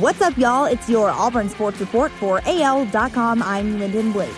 [0.00, 0.64] What's up, y'all?
[0.64, 3.42] It's your Auburn Sports Report for AL.com.
[3.42, 4.34] I'm Lyndon Blake.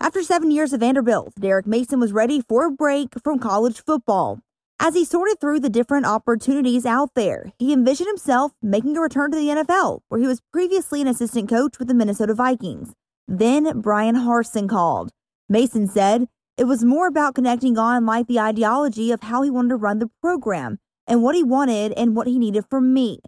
[0.00, 4.38] After seven years at Vanderbilt, Derek Mason was ready for a break from college football.
[4.80, 9.30] As he sorted through the different opportunities out there, he envisioned himself making a return
[9.32, 12.94] to the NFL, where he was previously an assistant coach with the Minnesota Vikings.
[13.26, 15.10] Then Bryan Harsin called.
[15.50, 19.70] Mason said it was more about connecting on like the ideology of how he wanted
[19.70, 23.18] to run the program and what he wanted and what he needed from me.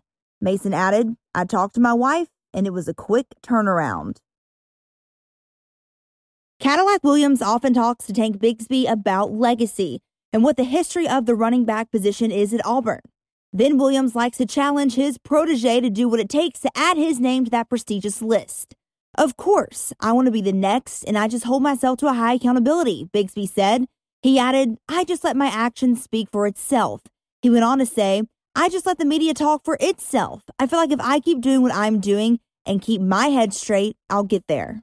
[0.41, 4.19] Mason added, I talked to my wife and it was a quick turnaround.
[6.61, 10.01] Cadillac Williams often talks to Tank Bigsby about legacy
[10.33, 13.01] and what the history of the running back position is at Auburn.
[13.53, 17.19] Then Williams likes to challenge his protege to do what it takes to add his
[17.19, 18.75] name to that prestigious list.
[19.19, 22.13] Of course, I want to be the next, and I just hold myself to a
[22.13, 23.87] high accountability, Bigsby said.
[24.23, 27.01] He added, I just let my actions speak for itself.
[27.43, 28.23] He went on to say,
[28.55, 30.43] I just let the media talk for itself.
[30.59, 33.97] I feel like if I keep doing what I'm doing and keep my head straight,
[34.11, 34.83] I'll get there.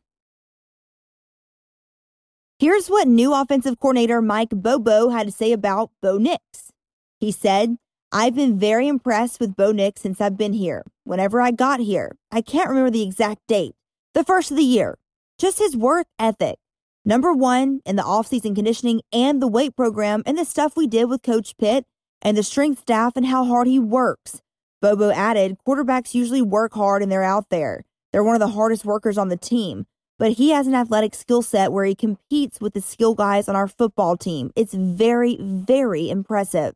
[2.59, 6.71] Here's what new offensive coordinator Mike Bobo had to say about Bo Nix.
[7.19, 7.77] He said,
[8.11, 10.83] I've been very impressed with Bo Nix since I've been here.
[11.03, 13.75] Whenever I got here, I can't remember the exact date,
[14.15, 14.97] the first of the year.
[15.37, 16.57] Just his work ethic.
[17.05, 21.05] Number one in the offseason conditioning and the weight program and the stuff we did
[21.05, 21.85] with Coach Pitt
[22.21, 24.41] and the strength staff and how hard he works.
[24.81, 27.83] Bobo added, quarterbacks usually work hard and they're out there.
[28.11, 29.85] They're one of the hardest workers on the team
[30.17, 33.55] but he has an athletic skill set where he competes with the skill guys on
[33.55, 34.51] our football team.
[34.55, 36.73] It's very, very impressive.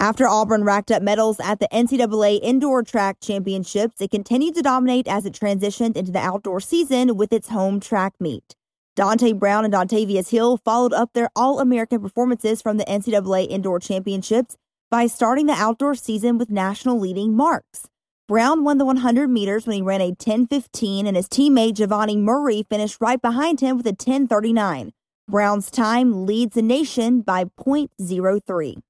[0.00, 5.08] After Auburn racked up medals at the NCAA Indoor Track Championships, it continued to dominate
[5.08, 8.54] as it transitioned into the outdoor season with its home track meet.
[8.98, 13.78] Dante Brown and Dontavius Hill followed up their All American performances from the NCAA Indoor
[13.78, 14.56] Championships
[14.90, 17.86] by starting the outdoor season with national leading marks.
[18.26, 22.66] Brown won the 100 meters when he ran a 10:15, and his teammate Giovanni Murray
[22.68, 24.90] finished right behind him with a 10:39.
[25.28, 28.82] Brown's time leads the nation by .03.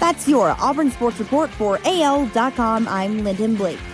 [0.00, 2.88] That's your Auburn Sports Report for AL.com.
[2.88, 3.89] I'm Lyndon Blake.